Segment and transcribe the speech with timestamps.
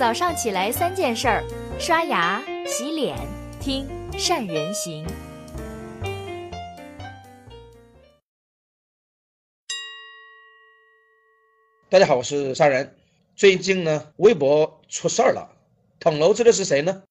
[0.00, 1.44] 早上起来三件事儿：
[1.78, 3.18] 刷牙、洗脸、
[3.60, 5.06] 听善人行。
[11.90, 12.96] 大家好，我是善人。
[13.36, 15.54] 最近呢，微博出事儿了，
[15.98, 17.02] 捅娄子的是谁呢？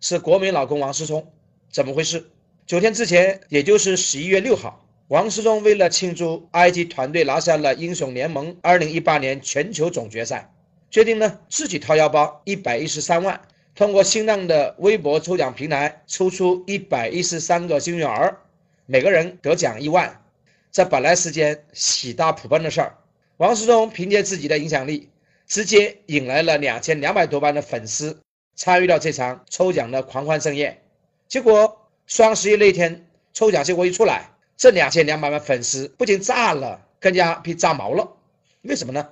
[0.00, 1.32] 是国民老公王思聪。
[1.72, 2.30] 怎么回事？
[2.64, 10.52] 九天之前，也就是十一月六号，王思聪为了庆祝 IT 团队拿下了英雄联盟二零一八年全球总决赛。
[10.96, 13.38] 决定呢，自己掏腰包一百一十三万，
[13.74, 18.38] 通过新浪的微博抽奖平台抽出一百一十三个幸运儿，
[18.86, 20.22] 每个人得奖一万。
[20.72, 22.96] 这本来是件喜大普奔的事儿，
[23.36, 25.10] 王思聪凭借自己的影响力，
[25.46, 28.18] 直接引来了两千两百多万的粉丝
[28.54, 30.80] 参与了这场抽奖的狂欢盛宴。
[31.28, 38.10] 结果双十一那天抽奖结果一出来，这两千两百万粉丝不仅炸了，更加被炸毛了。
[38.62, 39.06] 为什么呢？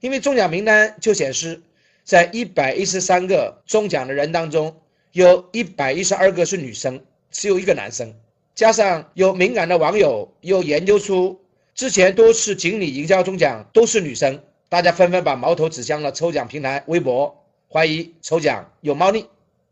[0.00, 1.60] 因为中奖名单就显示，
[2.04, 4.76] 在一百一十三个中奖的人当中，
[5.12, 7.00] 有一百一十二个是女生，
[7.30, 8.14] 只有一个男生。
[8.54, 11.40] 加上有敏感的网友又研究出，
[11.74, 19.26] 之前多次锦鲤营销中奖都是女生，大家纷纷把矛头指向了抽奖平台微博，怀疑抽奖有猫腻。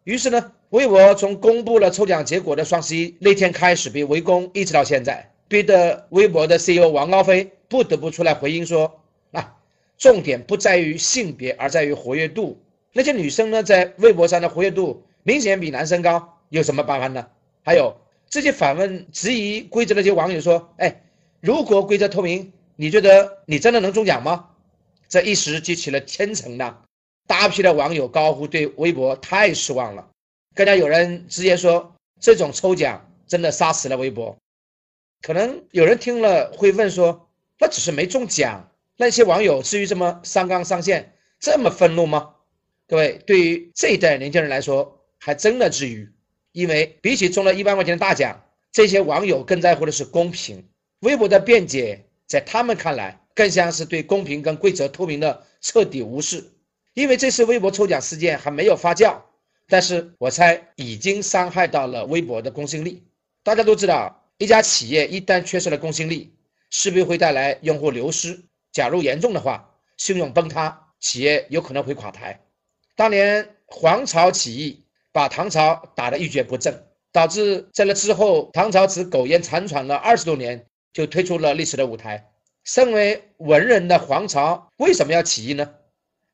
[0.04, 9.00] 于是呢，微博从公布了抽奖结果的双十一那天开始被围攻，一直到现在，逼得微博的 CEO 王高飞不得不出来回应说
[9.32, 9.54] 啊。
[9.98, 12.60] 重点不在于性别，而在于活跃度。
[12.92, 17.26] 那些女生呢，在微博上的活跃度明显比男生高，有什么办法呢？
[17.62, 17.96] 还有
[18.28, 21.02] 这些反问质疑规则的那些网友说：“哎，
[21.40, 24.50] 如果规则透明，你觉得你真的能中奖吗？”
[25.08, 26.84] 这一时激起了千层浪，
[27.26, 30.08] 大批的网友高呼对微博太失望了。
[30.54, 34.36] 更加有人直接说：“这种抽奖真的杀死了微博。”
[35.22, 42.34] 可能有人听了会问说：“那只是没中奖。”那些网友至于这么上纲上线，这么愤怒吗？
[42.88, 46.10] 各位，对于这一代年轻人来说，还真的至于，
[46.52, 50.66] 因为比起中了一万块钱的大奖，这些网友更在乎的是公平。
[51.00, 56.42] 微博的辩解，在他们看来，更像是对公平跟规则透明的彻底无视。
[56.94, 59.20] 因为这次微博抽奖事件还没有发酵，
[59.68, 63.02] 但是我猜已经伤害到了微博的公信力。
[63.42, 66.34] 大家都知道，一家企业一旦缺失了公信力，
[66.70, 68.40] 势必会带来用户流失。
[68.76, 72.38] 假如严重的话，信用崩塌，企业有可能会垮台。
[72.94, 82.30] 当年黄巢起义把唐朝打得一蹶不振，导致在那之后，唐朝只苟延残喘了二十多年，就退出了历史的舞台。
[82.64, 85.72] 身为文人的黄巢为什么要起义呢？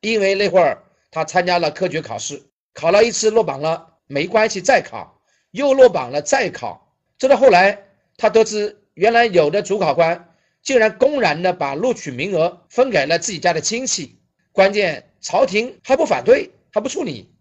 [0.01, 0.83] 因为那会儿
[1.13, 2.43] 他参加了科举考试，
[2.75, 6.93] 考了一次落榜了，没关系，再考，又落榜了，再考。
[7.19, 7.85] 直到后来，
[8.17, 10.29] 他得知原来有的主考官。
[10.63, 14.21] 竟然公然的把录取名额分给了自己家的亲戚，
[14.53, 17.35] 关键朝廷还不反对，还不处理，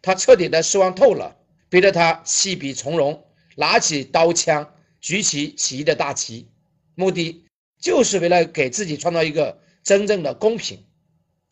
[0.00, 1.36] 他彻底的失望透了，
[1.68, 3.24] 逼得他弃笔从戎，
[3.56, 6.48] 拿起刀枪，举起起义的大旗，
[6.94, 7.44] 目的
[7.78, 10.82] 就是为了给自己创造一个真正的公平。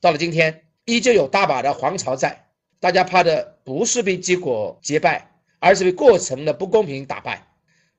[0.00, 2.46] 到了今天，依旧有大把的皇朝在，
[2.78, 7.46] 大家怕的不是被结果击败，而是被过程的不公平打败。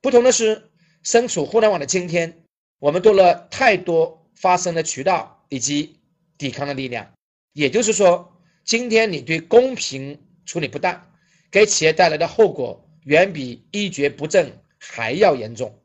[0.02, 0.72] 不同的是，
[1.04, 2.40] 身处互联网的今天。
[2.82, 6.00] 我们多了太多发声的渠道以及
[6.36, 7.08] 抵抗的力量，
[7.54, 11.00] 也就是说，今天你对公平处理不当，
[11.52, 15.80] 给企业带来的后果远比一蹶不振还要严重。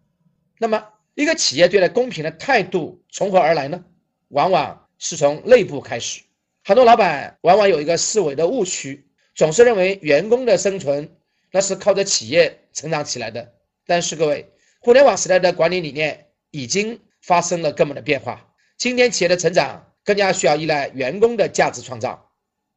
[0.58, 0.82] 那么，
[1.14, 3.84] 一个企业对待公平的态度从何而来呢？
[4.28, 6.22] 往往是从内部开始。
[6.64, 11.14] 很多老板往往有一个思维的误区，总是认为员工的生存
[11.52, 13.52] 那是靠着企业成长起来的。
[13.84, 16.22] 但是，各位，互联网时代的管理理念。
[16.50, 18.54] 已经发生了根本的变化。
[18.76, 22.30] 今天企业的成长更加需要依赖员工的价值创造，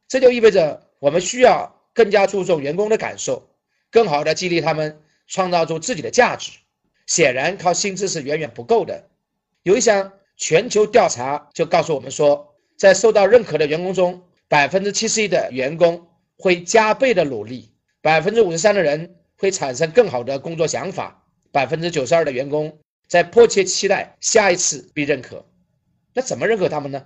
[0.08, 3.50] 这就意味着我们需要更加注重员工的感受，
[3.90, 6.52] 更好的激励他们创造出自己的价值。
[7.06, 9.08] 显然，靠薪资是远远不够的。
[9.62, 16.08] 有一项全球调查就告诉我们说，在受到认可的员工中，百分之七十一的员工
[16.38, 22.78] 会加倍的努力，百分之五十三的人会产生更好的工作想法，百分之九十二的员工。
[23.10, 25.44] 在迫切期待下一次被认可，
[26.14, 27.04] 那怎么认可他们呢？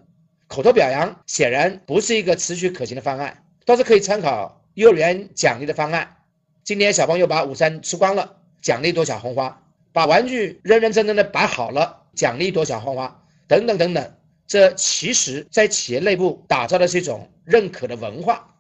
[0.49, 6.17] 口头表扬显然不是一个持续可行的方案，倒是可以参考幼儿园奖励的方案。
[6.63, 9.63] 今天小朋友把午餐吃光了，奖励朵小红花；
[9.95, 14.15] 把玩具认认真真的摆好了，奖励朵小红花，等等等等。
[14.47, 18.55] 这其实在企业内部打造的是一种认可的文化。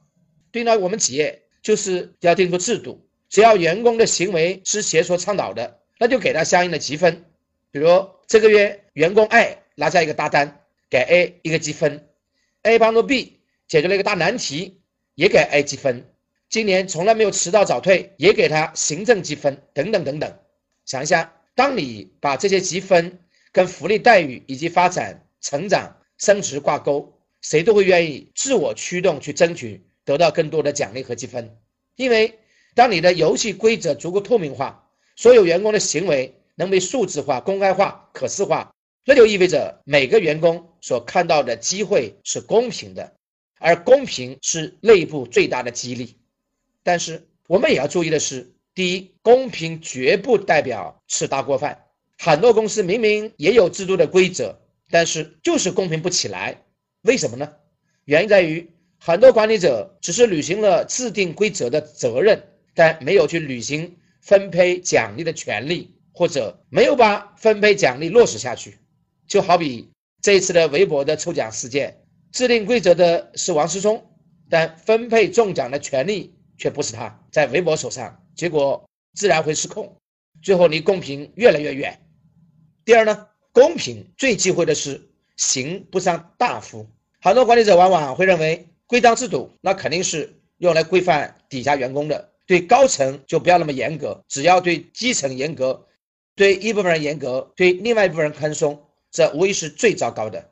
[0.50, 7.22] 对应到我们企业，就是要定出制度，只要员工的行为是企业所倡导的，那就给他相应的积分。
[7.74, 12.08] 比如这个月员工 A 拿下一个大单，给 A 一个积分
[12.62, 14.80] ；A 帮助 B 解决了一个大难题，
[15.16, 16.08] 也给 A 积分，
[16.48, 20.38] 今年从来没有迟到早退也给他行政积分，等等等等。
[20.84, 23.18] 想一下，当你把这些积分
[23.50, 31.58] 跟福利待遇以及发展、成长、升职挂钩，谁都会愿意自我驱动去争取得到更多的奖励和积分。
[31.96, 32.38] 因为
[32.76, 38.74] 当你的游戏规则足够透明化，所有员工的行为能被数字化、公开化、可视化，
[39.04, 43.12] 那就意味着每个员工所看到的机会是公平的，
[43.58, 46.16] 而公平是内部最大的激励。
[46.82, 51.84] 但是我们也要注意的是，第一，公平绝不代表吃大锅饭。
[52.18, 54.58] 很多公司明明也有制度的规则，
[54.90, 56.62] 但是就是公平不起来。
[57.02, 57.52] 为什么呢？
[58.04, 62.42] 原因在于很多管理者只是履行了制定规则的责任。
[62.76, 68.78] 但没有去履行分配奖励的权利，或者没有把分配奖励落实下去，
[69.26, 69.90] 就好比
[70.22, 72.00] 这一次的微博的抽奖事件，
[72.30, 74.02] 制定规则的是王思聪，
[74.48, 79.96] 但分配中奖的权利却不是他在微博手上，结果自然会失控，
[80.40, 82.00] 最后离公平越来越远。
[82.84, 86.86] 第二呢，公平最忌讳的是刑不上大夫，
[87.20, 92.30] 很多管理者往往会认为规章制度那肯定是用来规范底下员工的。
[92.46, 95.86] 对高层就不要那么严格，只要对基层严格，
[96.36, 100.50] 对一部分人严格，对另外一部分人宽松，这无疑是最糟糕的。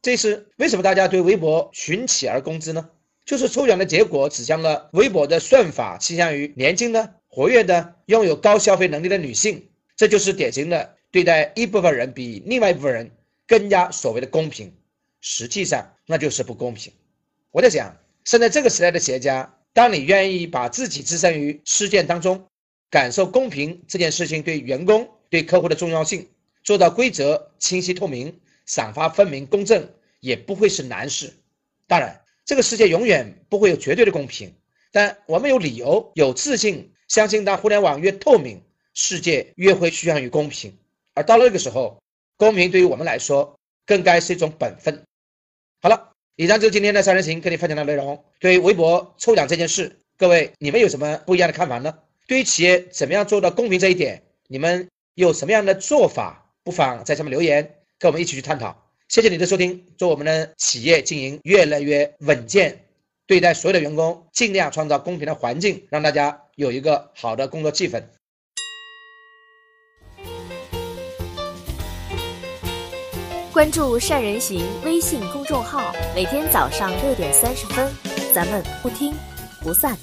[0.00, 2.90] 这是为什么大家对微博群起而攻之呢？
[3.24, 13.10] 就是抽奖的结果指向了微博的算法倾向于年轻的、活跃的、拥有高消费能力的女性，这就是典型的对待一部分人比另外一部分人
[13.46, 14.74] 更加所谓的公平，
[15.20, 16.92] 实际上那就是不公平。
[17.52, 19.54] 我在想，生在这个时代的企业家。
[19.74, 22.46] 当你愿意把自己置身于事件当中，
[22.92, 26.28] 感受公平这件事情对员工、对客户的重要性，
[26.62, 29.88] 做到规则清晰透明、赏罚分明、公正，
[30.20, 31.32] 也不会是难事。
[31.86, 34.54] 当然，这个世界永远不会有绝对的公平，
[34.92, 38.60] 但我们有理由、有自信相信，当互联网越透明，
[38.92, 40.76] 世界越会趋向于公平。
[41.14, 41.98] 而到了那个时候，
[42.36, 45.02] 公平对于我们来说，更该是一种本分。
[45.80, 46.10] 好了。
[46.36, 48.24] 以上就是今天的三人行跟你分享的内容。
[48.40, 51.94] 对于微博抽奖这件事，各位你们有什么不一样的看法呢？
[52.32, 56.50] 对于企业怎么样做到公平这一点，你们有什么样的做法？
[56.64, 57.62] 不妨在下面留言，
[57.98, 58.74] 跟我们一起去探讨。
[59.06, 62.86] 谢谢你的收听，祝我们的企业经营越来越稳健，
[63.26, 68.02] 对待所有的员工尽量创造公平的环境，让大家有一个好的工作气氛。
[73.52, 77.92] 关注善人行微信公众号，每天早上六点三十分，
[78.32, 79.12] 咱们不听
[79.62, 79.94] 不散。